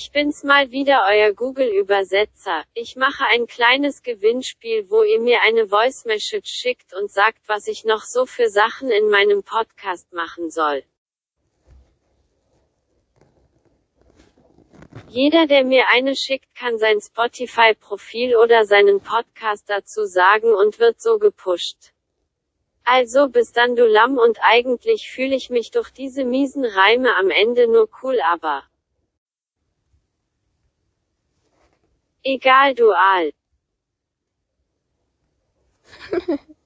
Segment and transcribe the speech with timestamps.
[0.00, 2.62] Ich bin's mal wieder euer Google-Übersetzer.
[2.72, 7.66] Ich mache ein kleines Gewinnspiel, wo ihr mir eine Voice Message schickt und sagt, was
[7.66, 10.84] ich noch so für Sachen in meinem Podcast machen soll.
[15.08, 21.00] Jeder, der mir eine schickt, kann sein Spotify-Profil oder seinen Podcast dazu sagen und wird
[21.00, 21.92] so gepusht.
[22.84, 27.30] Also bis dann du Lamm und eigentlich fühle ich mich durch diese miesen Reime am
[27.30, 28.67] Ende nur cool aber.
[32.32, 33.32] Egal dual.